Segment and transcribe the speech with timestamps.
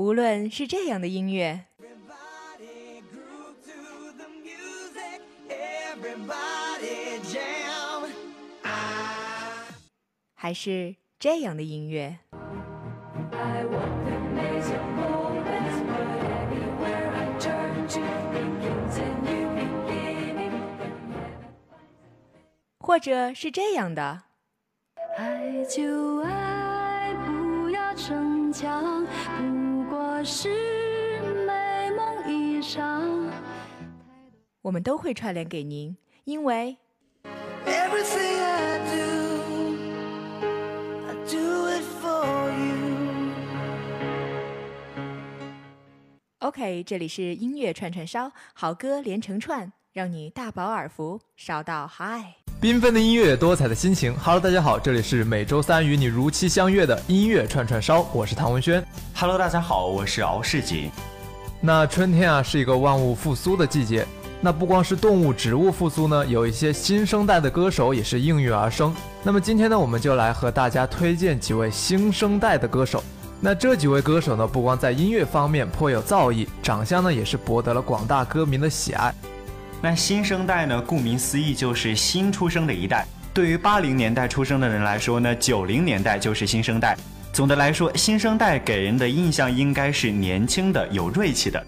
[0.00, 1.66] 无论是这样的音乐，
[10.34, 12.16] 还是这样的音乐，
[22.78, 24.22] 或者是这样的。
[25.18, 29.06] 爱就爱，不要逞强，
[30.20, 30.50] 过是
[31.46, 33.32] 美梦一场。
[34.60, 36.76] 我们都会串联给您，因为。
[46.40, 52.39] OK，这里是音乐串串烧，好歌连成串，让你大饱耳福，烧到嗨。
[52.60, 54.14] 缤纷的音乐，多彩的心情。
[54.22, 58.84] Hello，大家好，这里是每周三与你如期相约的音乐串串烧，我是唐文轩。
[59.14, 60.90] Hello，大家好，我是敖世锦。
[61.58, 64.06] 那春天啊，是一个万物复苏的季节。
[64.42, 68.94] 那不光是动物、植物复苏呢，有一些新生代的歌手也是应运而生。
[69.22, 73.02] 那么今天呢，我们就来和大家推荐几位新生代的歌手。
[73.40, 79.14] 那这几位歌手呢，不光在音乐方面颇有造诣，长相呢也是博得了广大歌迷的喜爱。
[79.82, 80.78] 那新生代呢？
[80.82, 83.06] 顾名思义就是新出生的一代。
[83.32, 86.94] 对于八零年代出生的人来说呢，九零年代就是新生代。
[87.32, 91.64] 总的来说，新生代给人的印象应该是年轻的、有锐气的。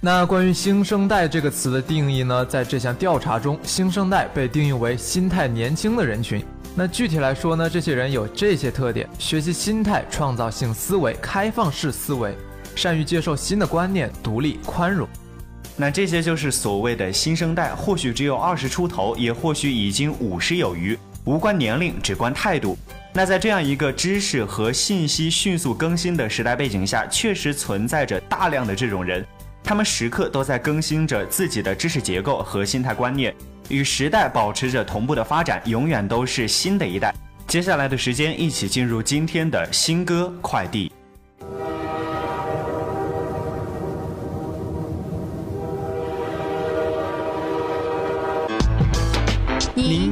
[0.00, 6.44] 那关于“新生代”这个词的定义呢，在这项调查中，新生代被定义为心态年轻的人群。
[6.74, 12.36] 那具体来说呢，这些人有这些特点：学习心态、创造性思维、开放式思维，
[12.74, 15.08] 善于接受新的观念、独立、宽容。
[15.76, 22.78] 那这些就是所谓的新生代，或许只有二十出头，也或许已经五十有余，无关年龄，只关态度。
[23.12, 29.24] 那在这样一个知识和信息迅速更新的时代背景下，确实存在着大量的这种人，
[29.62, 33.34] 他们时刻都在更新着自己的知识结构和心态观念，
[33.68, 37.14] 与时代保持着同步的发展，永远都是新的一代。
[37.46, 40.90] 接下来的时间，一起进入今天的新歌快递。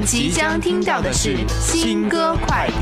[0.05, 2.75] 即将听到的是新歌快递。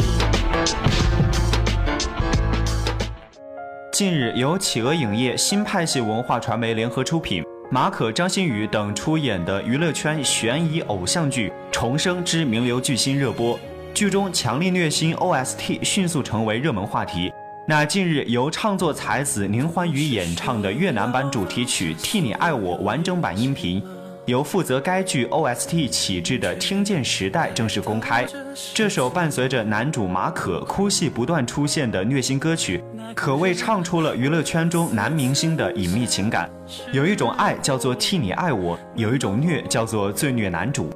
[3.92, 13.56] 近日，由企鹅影业、新派系文化传媒联合出品，马可、张馨予等出演的娱乐圈悬疑偶像剧《重生之名流巨星》热播，
[13.94, 17.32] 剧中强力虐心 OST 迅速成为热门话题。
[17.68, 23.80] 那近日，由唱作才子宁欢宇演唱的越南版主题曲《替你爱我》完整版音频。
[24.26, 28.24] 由负责该剧 OST 起制的《听见时代》正式公开。
[28.72, 32.82] 这首伴随着男主马可哭戏不断出现的虐心歌曲，
[33.16, 36.48] 可谓唱出了娱乐圈中男明星的隐秘情感。
[36.92, 40.88] 有一种爱叫做替你爱我，有一种虐叫做最虐男主。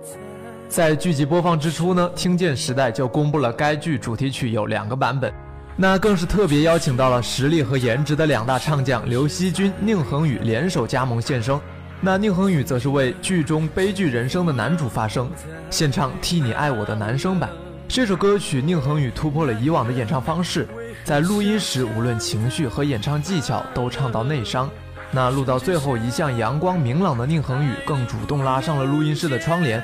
[0.69, 5.33] 在剧集播放之初呢，《听见时代》就公布了该剧主题曲有两个版本，
[5.77, 11.61] 那更是特别邀请到了实力和颜值的两大唱将刘惜君、宁恒宇联手加盟献声。
[12.01, 15.31] 那宁恒宇则是为剧中悲剧人生的男主发声，
[15.71, 17.49] 献唱《替你爱我》的男声版。
[17.89, 20.69] 这首歌曲，宁恒宇突破了以往的演唱方式，
[21.05, 24.69] 在录音时无论情绪和演唱技巧都唱到内伤。
[25.11, 29.83] 那录到最后，一向阳光明朗的宁恒宇更主动拉上了录音室的窗帘，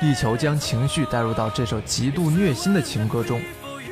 [0.00, 3.40] 力求将情绪带入到这首极度虐心的情歌中。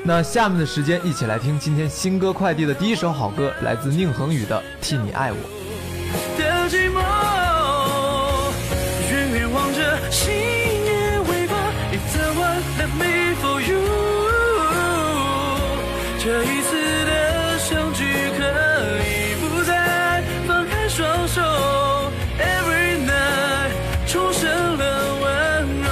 [0.05, 5.37] 那下面的时间，一起来听今天新歌快递的第一首好歌，来自宁恒宇的《替你爱我》。
[10.11, 11.57] 星夜微光
[11.93, 13.79] ，If the one left made for you，
[16.19, 16.71] 这一次
[17.07, 18.05] 的相聚
[18.37, 18.41] 可
[19.07, 19.09] 以
[19.41, 21.41] 不再放开双手
[22.41, 23.73] ，Every night
[24.07, 24.83] 重生了
[25.23, 25.27] 温
[25.81, 25.89] 柔。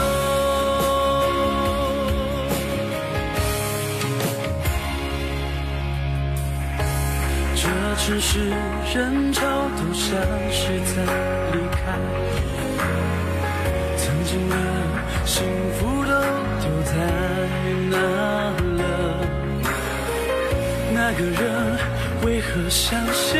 [7.55, 7.63] 这
[7.97, 8.51] 城市
[8.95, 9.41] 人潮
[9.77, 10.11] 都像
[10.51, 10.93] 是在
[11.53, 11.79] 离开。
[15.29, 15.45] 幸
[15.75, 16.13] 福都
[16.59, 16.93] 丢在
[17.91, 17.97] 哪
[18.79, 18.81] 了？
[20.95, 21.45] 那个人
[22.25, 23.37] 为何想象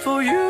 [0.00, 0.49] for you，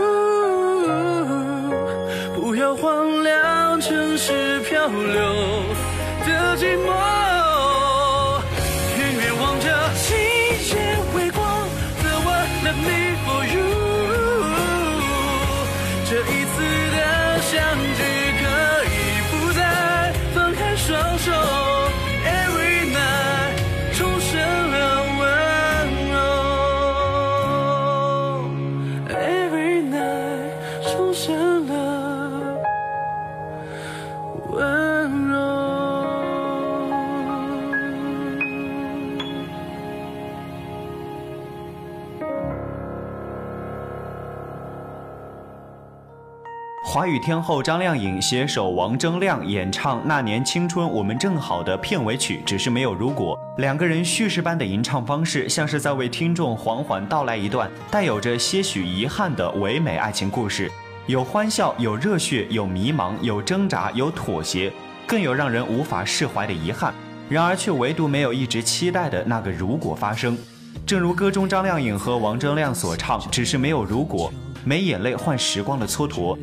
[46.93, 53.39] 华语天后张靓颖携手王铮亮演唱《那年青春我们正好》的片尾曲，只是没有如果。
[53.59, 60.69] 两个人叙事般的吟唱方式，像是在为听众缓缓道来一段带有着些许遗憾的唯美爱情故事，
[61.07, 64.73] 有欢笑，有热血，有迷茫，有挣扎，有妥协，
[65.07, 66.93] 更有让人无法释怀的遗憾。
[67.29, 70.37] 然而，却唯独没有一直期待的那个如果发生。
[70.85, 74.33] 正如歌中张靓颖和王铮亮所唱：“只是没有如果，
[74.65, 76.37] 没眼泪换时光的蹉跎。”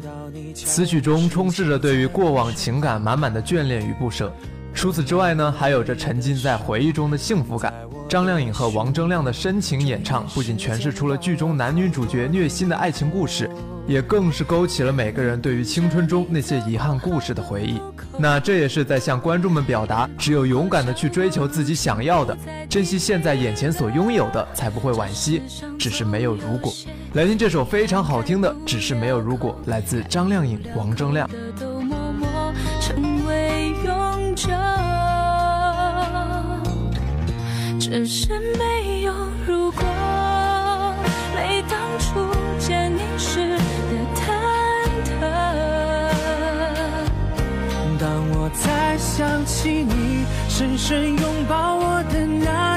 [0.54, 4.32] 此曲中充斥着对于过往情感满满的眷恋与不舍。
[4.74, 7.74] 除此之外呢，还有着沉浸在回忆中的幸福感。
[8.08, 13.50] 张靓颖和王铮亮的深情演唱，不仅诠释出了剧中男女主角虐心的爱情故事，
[13.88, 17.82] 也更是勾起了每个人对于青春中那些遗憾故事的回忆。
[18.18, 22.38] 那这也是在向观众们表达，只有勇敢的去追求自己想要的，
[22.70, 25.42] 珍惜现在眼前所拥有的，才不会惋惜。
[25.78, 26.72] 只是没有如果。
[27.18, 31.28] 来听这首非常好听的《只是没有如果》，来自张靓颖、王铮亮。
[31.30, 34.52] 的都默默成为永久，
[37.80, 39.12] 只是没有
[39.48, 39.84] 如果，
[41.34, 42.20] 没当初
[42.60, 43.58] 见你时的
[44.14, 44.22] 忐
[45.04, 45.10] 忑。
[47.98, 52.77] 当我再想起你深深拥抱我的那，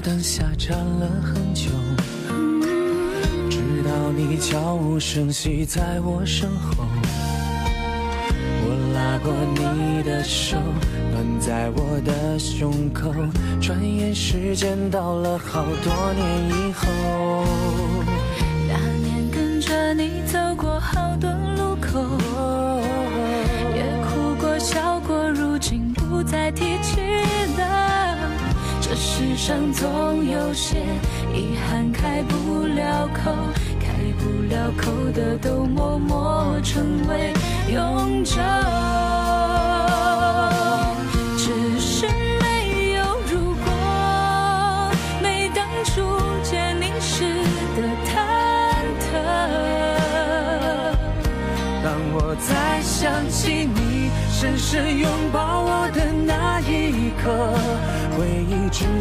[0.00, 1.70] 灯下站了很久，
[3.50, 6.86] 直到你悄无声息在我身后。
[8.62, 10.56] 我拉过你的手，
[11.10, 13.12] 暖在我的胸口。
[13.60, 17.44] 转眼时间到了好多年以后。
[18.68, 21.30] 那年跟着你走过好多
[29.20, 30.78] 世上总有些
[31.34, 33.30] 遗憾开不了口，
[33.78, 37.34] 开不了口的都默默成为
[37.70, 38.40] 永久。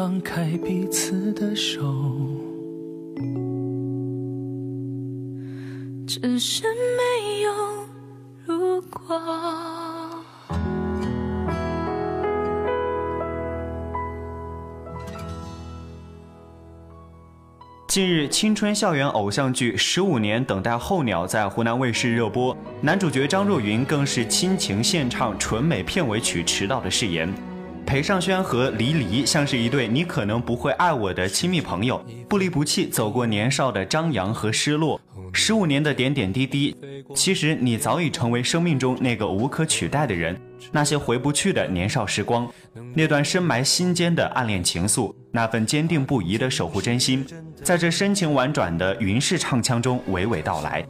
[0.00, 1.82] 放开彼此的手。
[6.06, 6.62] 只是
[6.96, 7.52] 没有
[8.46, 9.20] 如果。
[17.86, 27.28] 近日，青春校园偶像剧《十五年等待候鸟》在湖南卫视热播，男主角张若昀更是亲情献唱纯美片尾曲《迟到的誓言》。
[27.90, 35.00] 裴尚轩和黎黎像是一对你可能不会爱我的亲密朋友，不离不弃走过年少的张扬和失落。
[35.32, 36.76] 十五年的点点滴滴，
[37.16, 40.40] 其实你早已成为生命中那个无可取代的人。
[40.70, 42.48] 那些回不去的年少时光，
[42.94, 47.26] 那段深埋心间的暗恋情愫，那份坚定不移的守护真心，
[47.64, 50.86] 在这深情婉转的云式唱腔中娓娓道来。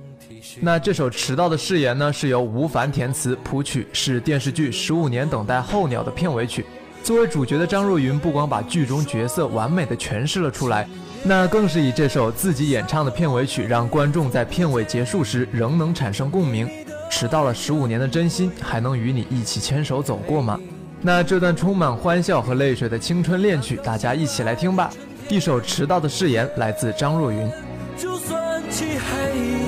[0.61, 6.63] 那这首《迟到的誓言》呢，是由吴凡填词谱曲，是电视剧《十五年等待候鸟》的片尾曲。
[7.03, 10.89] 作为主角的张若昀，不光把剧中角色完美的诠释了出来，
[11.25, 16.69] 那更是以这首自己演唱的片尾曲，让观众在片尾结束时仍能产生共鸣。
[17.11, 20.59] 迟到了十五年的真心，还能与你一起牵手走过吗？
[21.03, 24.91] 那这段充满欢笑和泪水的青春恋曲，大家一起来听吧。
[25.29, 27.51] 一首《迟到的誓言》来自张若昀。
[27.97, 29.17] 就算漆黑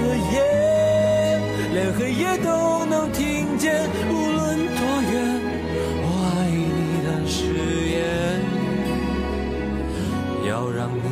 [0.09, 1.41] 了夜，
[1.73, 3.22] 连黑夜都能听
[10.89, 11.12] 言，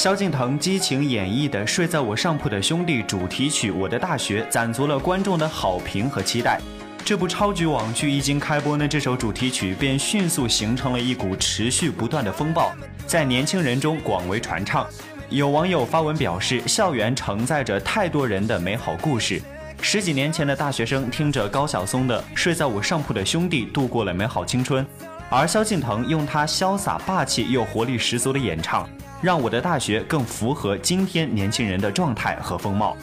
[0.00, 6.58] 萧敬腾激情演绎的《睡在我上铺的兄弟》主题曲《我的大学》，攒足了观众的好评和期待。
[7.04, 12.72] 这部超级网剧一经开播呢，这首主题曲便迅速形成了一股持续不断的风暴，
[13.06, 14.86] 在年轻人中广为传唱。
[15.28, 19.38] 有网友发文表示，校园承载着太多人的美好故事。
[19.82, 24.86] 十几年前的大学生听着高晓松的《睡在我上铺的兄弟》，度过了美好青春，
[25.28, 28.88] 而萧敬腾用他潇洒霸气又活力十足的演唱，
[29.20, 32.96] 让我的大学更符合今天年轻人的状态和风貌。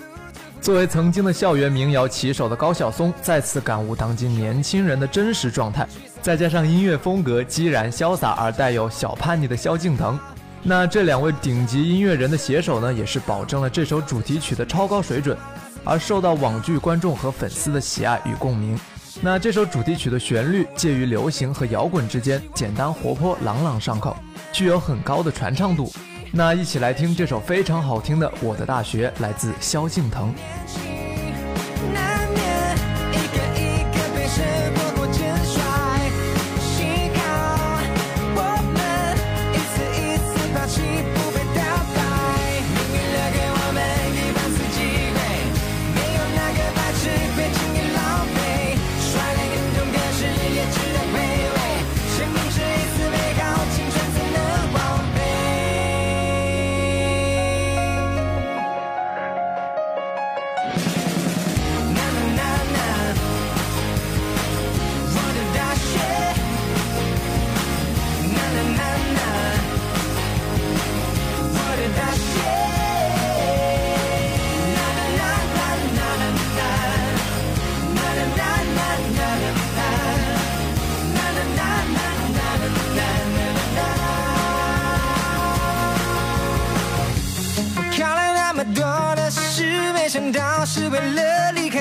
[0.59, 5.87] 作为曾经的校园民谣旗手的高晓松，再次感悟当今年轻人的真实状态，
[6.21, 10.19] 再加上音乐风格激然潇洒而带有小叛逆的萧敬腾，
[10.63, 15.37] 那这两位顶级音乐人的携手呢，也是保证了这首主题曲的超高水准。
[15.89, 18.77] 而受到网剧观众和粉丝的喜爱与共鸣。
[19.19, 24.15] 那这首主题曲的旋律介于流行和摇滚之间，简单活泼，朗朗上口，
[24.53, 25.91] 具有很高的传唱度。
[26.31, 30.33] 那一起来听这首非常好听的《我的大学》，来自萧敬腾。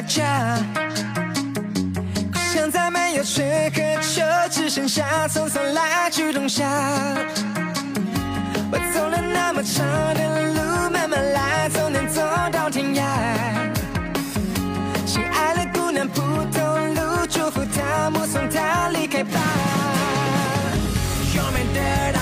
[0.06, 0.56] 了离开家，
[2.52, 6.64] 现在没有吹和球，只剩下匆匆来去冬夏。
[8.70, 9.84] 我走了那么长
[10.14, 12.22] 的路，慢慢来，总能走
[12.52, 13.02] 到天涯。
[15.04, 16.20] 亲爱的姑娘，不
[16.52, 19.40] 同路，祝福她，目送她离开吧。
[21.34, 22.20] 又没得到，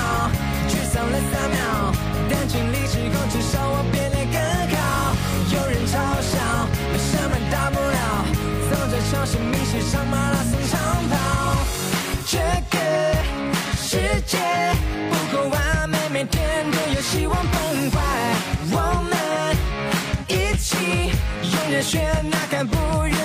[0.68, 1.92] 沮丧了三秒，
[2.30, 4.23] 但尽力之后，至少我变得
[9.14, 11.14] 小心迷失上马拉松长跑。
[12.26, 12.36] 这
[12.68, 12.76] 个
[13.76, 14.36] 世界
[15.08, 17.96] 不够完美，每天都有希望崩坏。
[18.72, 18.76] 我
[19.08, 19.14] 们
[20.26, 23.16] 一起用热血呐喊，不愿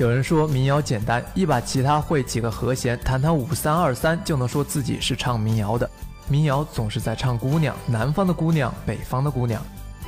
[0.00, 5.88] 有人说民谣简单，一把吉他会几个和弦，弹弹五三二三就能说自己是唱民谣的。
[6.26, 9.62] 民谣总是在唱姑娘，南方的姑娘，北方的姑娘。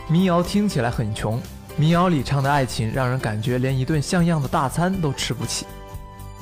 [0.08, 1.38] 民谣听起来很穷，
[1.76, 5.66] 民谣里唱的爱情让人感觉连一顿像样的大餐都吃不起。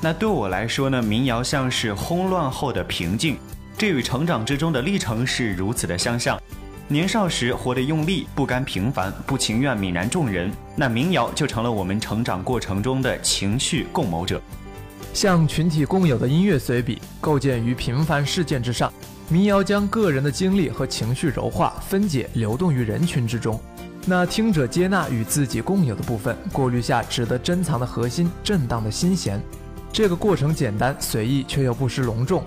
[0.00, 3.36] 那对我来说呢，民谣像是轰乱后的平静，
[3.76, 6.40] 这与成长之中的历程是如此的相像。
[6.92, 14.42] 年少时活得用力，不甘平凡，不情愿泯然众人，那民谣就成了我们成长过程中的情绪共谋者。
[15.14, 18.92] 像群体共有的音乐随笔，构建于平凡事件之上。
[19.28, 23.60] 民谣将个人的经历和情绪柔化、分解、流动于人群之中。
[24.04, 29.40] 那听者接纳与自己共有的部分，过滤下值得珍藏的核心，震荡的心弦。
[29.92, 32.42] 这个过程简单随意，却又不失隆重。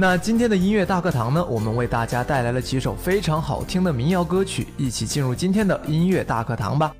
[0.00, 1.44] 那今天的音乐大课堂呢？
[1.46, 6.94] 我们为大家带来了几首非常好听的民谣歌曲，一起进入今天的音乐大课堂吧。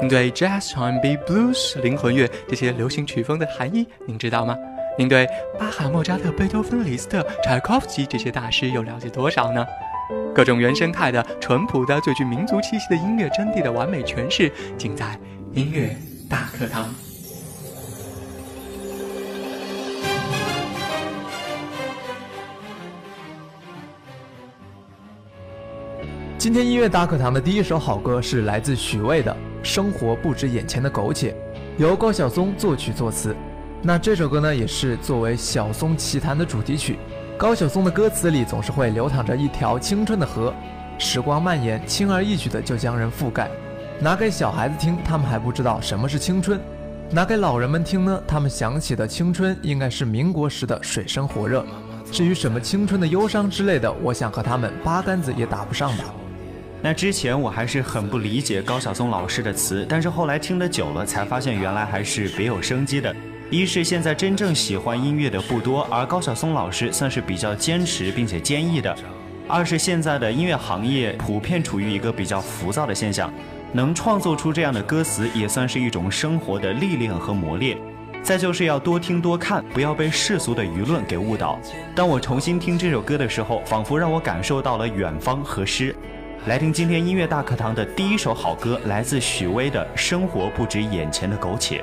[0.00, 4.56] 您对 Jazz、R&B、Blues、灵魂乐这些流行曲风的含义，您知道吗？
[4.96, 5.26] 您对
[5.58, 9.66] 巴哈、莫扎特、贝多芬、李斯特、柴可夫斯基这些大师又了解多少呢？
[10.32, 15.18] 各种原生态的、淳朴的、最具民族气息的音乐真谛的完美诠释，尽在
[15.52, 15.96] 音乐
[16.30, 16.88] 大课堂。
[26.46, 29.32] 今天音乐大课堂的第一首好歌是来自许巍的
[29.64, 31.32] 《生活不止眼前的苟且》，
[31.76, 33.34] 由高晓松作曲作词。
[33.82, 37.00] 那这首歌呢，也是作为晓松奇谈的主题曲。
[37.36, 40.54] 高晓松的歌词里总是会流淌着一条青春的河，
[41.00, 43.50] 时光蔓延，轻而易举的就将人覆盖。
[43.98, 46.56] 拿给小孩子听，他们还不知道什么是青春；
[47.10, 51.66] 拿给老人们听呢，他们想起的青春应该是民国时的水深火热。
[52.12, 56.04] 至于什么青春的忧伤之类的，我想和他们八竿子也打不上吧。
[56.86, 63.12] 那之前我还是很不理解高晓松老师的词，但是后来听得久了，才发现原来还是别有生机的。
[63.50, 68.94] 一是现在真正喜欢音乐的不多，而高晓松老师算是比较坚持并且坚毅的；
[69.48, 73.32] 二是现在的音乐行业普遍处于一个比较浮躁的现象，
[73.72, 77.76] 能创作出这样的歌词也算是一种生活的历练和磨练。
[78.22, 81.58] 再就是要多听多看，不要被世俗的舆论给误导。
[81.96, 85.92] 当我重新听这首歌的时候，仿佛让我感受到了远方和诗。
[86.46, 91.82] 来听今天音乐大课堂的第一首好歌，来自许巍的《生活不止眼前的苟且》。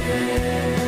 [0.00, 0.79] 苟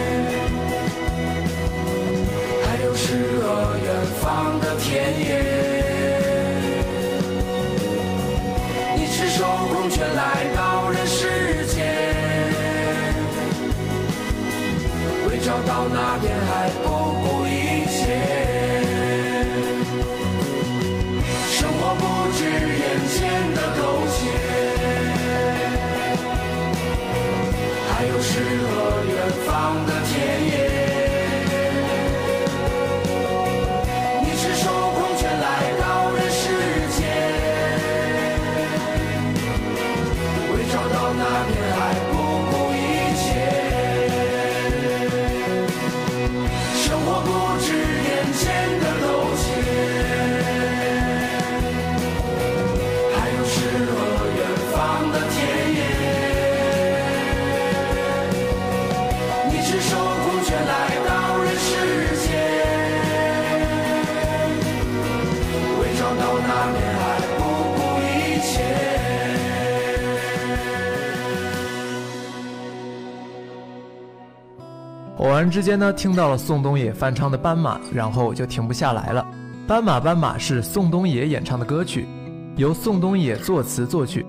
[75.53, 79.23] 之间呢，听到了宋冬野翻唱的《斑马》，然后就停不下来了。
[79.69, 82.09] 《斑马斑马》是宋冬野演唱的歌曲，
[82.57, 84.25] 由宋冬野作词作曲，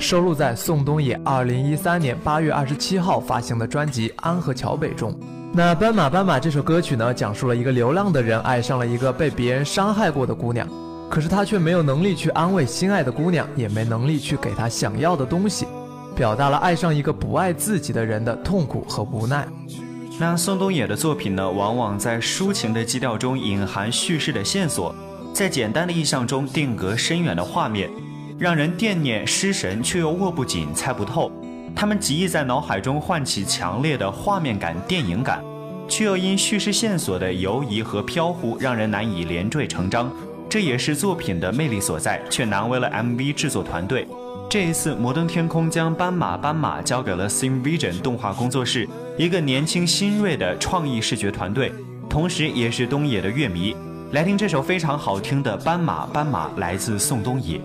[0.00, 5.16] 收录在宋冬野2013年8月27号发行的专辑《安河桥北》中。
[5.52, 10.66] 那《斑马斑马》这首歌曲呢，讲述了一个流浪的人爱上了一个被别人伤害过的姑娘，
[11.08, 15.68] 可是他却没有能力去安慰心爱的姑娘，也没能力去给她想要的东西，
[16.16, 19.46] 表达了爱上一个不爱自己的人的痛苦和无奈。
[20.16, 24.94] 那宋冬野的作品呢，往往在抒情的基调中隐含叙事的线索，
[25.32, 27.90] 在简单的意象中定格深远的画面，
[28.38, 31.32] 让人惦念失神却又握不紧、猜不透。
[31.74, 35.42] 他们极易在脑海中唤起强烈的画面感、电影感，
[35.88, 40.12] 却又因叙事线索的游移和飘忽，让人难以连缀成章。
[40.48, 44.06] 这也是作品的魅力所在，却难为了 MV 制作团队。
[44.48, 51.72] 这一次，摩登天空将《斑马斑马》交给了 Sim Vision 动画工作室，一个年轻新锐的创意视觉团队，
[52.10, 53.76] 同时也是东野的乐迷。
[54.10, 57.60] 来听这首非常好听的《斑马斑马》，来自宋冬野。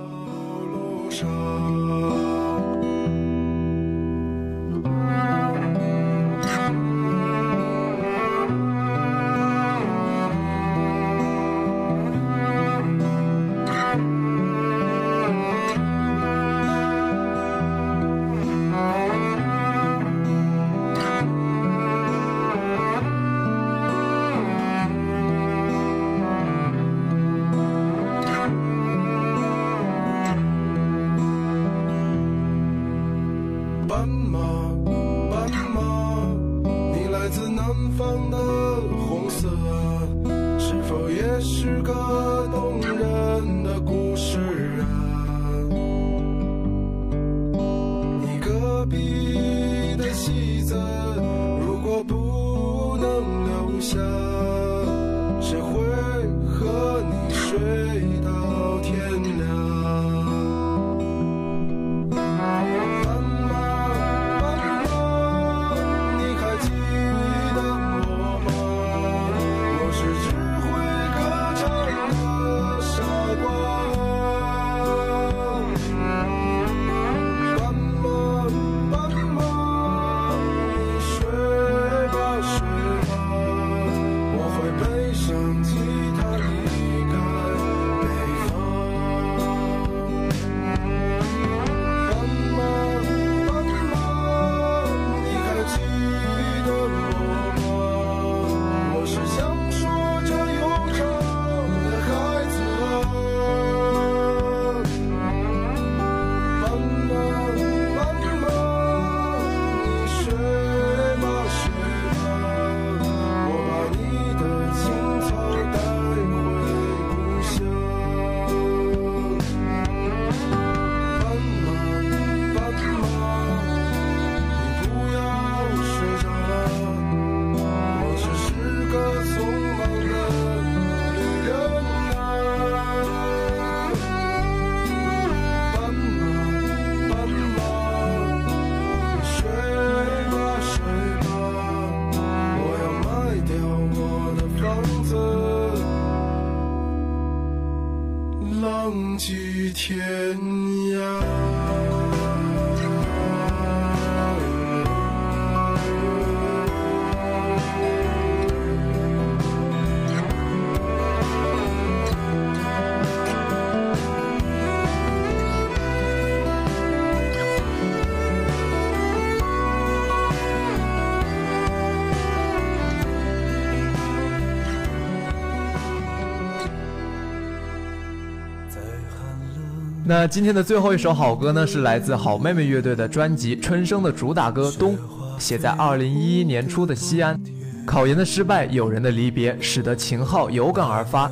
[180.10, 184.98] 那今天的最后一首好歌呢，是来自好妹妹乐队的专辑《春生》的主打歌《冬》，
[185.38, 187.40] 写在二零一一年初的西安。
[187.86, 191.30] 考研的失败，友人的离别，使得秦昊有感而发。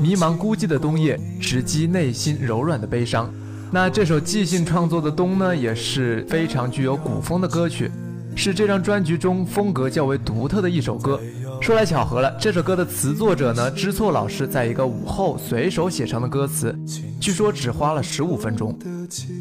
[0.00, 3.28] 迷茫孤寂的冬夜，直击内心柔软的悲伤。
[3.72, 7.90] 那这首即兴创作的《冬》呢，也是非常具有古风的歌曲，
[8.36, 11.18] 是这张专辑中风格较为独特的一首歌。
[11.60, 16.74] 说来巧合了，这首歌的词作者呢，知错老师在一个午后随手写成的歌词，
[17.20, 18.76] 据说只花了十五分钟。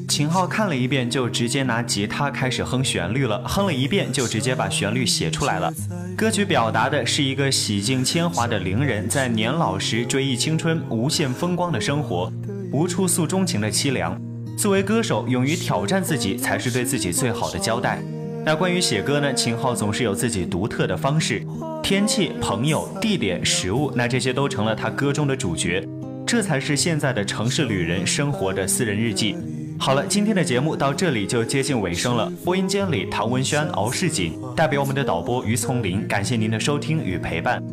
[0.07, 5.73] 秦昊看了一遍，就直接拿吉他开始哼旋律了，哼了一遍就直接把旋律写出来了。
[6.17, 12.31] 歌曲表达的是一个洗尽铅华的伶人在年老时追忆青春、无限风光的生活，
[12.73, 14.19] 无处诉衷情的凄凉。
[14.57, 18.03] 作为歌手，勇于挑战自己，才是对自己最好的交代。
[18.49, 19.31] 那关于写歌呢？
[19.31, 21.45] 秦昊总是有自己独特的方式，
[21.83, 25.87] 天气、朋友、地点、食物，那这些都成了他歌中的主角，
[26.25, 29.37] 这才是现在的城市旅人生活的私人日记。
[29.77, 32.27] 好了，今天的节目到这里就接近尾声了。
[32.43, 37.63] 播音间里，唐文轩、敖世锦代表我们的导播于丛林，感谢您的收听与陪伴。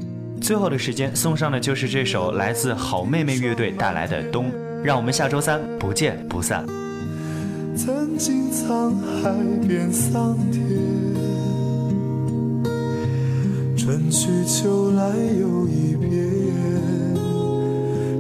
[0.43, 4.53] 最后的时间送上的就是这首来自好妹妹乐队带来的《冬》，
[4.85, 6.67] 让我们下周三不见不散。
[7.77, 9.31] 曾经沧海
[9.69, 10.63] 变桑田，
[13.77, 16.11] 春去秋来又一遍。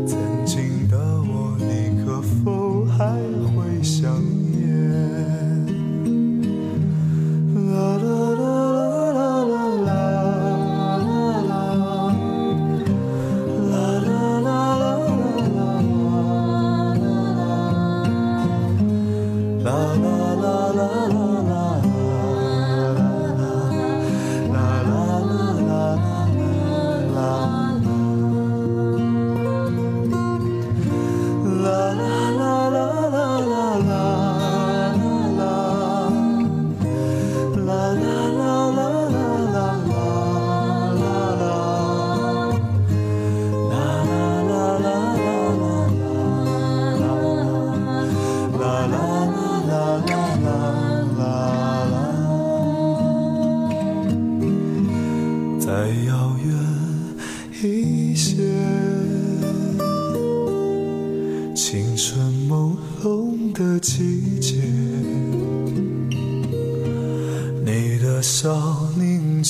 [0.06, 3.16] 曾经的我，你可否还
[3.56, 4.22] 会想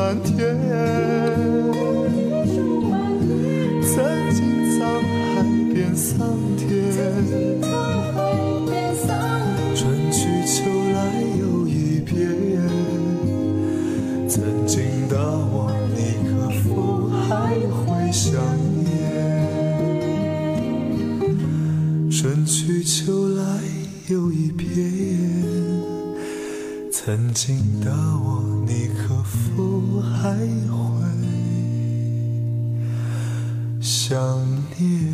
[0.00, 0.56] 满天，
[3.82, 3.92] 曾
[4.32, 4.40] 经
[4.72, 4.80] 沧
[5.34, 6.16] 海变桑
[6.56, 6.64] 田，
[9.76, 9.78] 春
[10.10, 10.56] 去秋
[10.94, 10.98] 来
[11.38, 12.16] 又一遍。
[14.26, 14.32] 曾
[14.66, 15.98] 经的我，你
[16.30, 16.32] 可
[16.62, 16.66] 否
[17.28, 17.28] 还
[17.68, 18.32] 会想
[18.82, 18.88] 念？
[22.10, 23.44] 春去秋来
[24.08, 24.66] 又一遍。
[26.90, 27.90] 曾经的
[28.24, 28.29] 我，
[29.92, 30.46] 我还会
[33.80, 34.16] 想
[34.78, 35.09] 念？